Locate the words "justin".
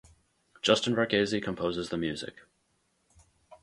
0.63-0.95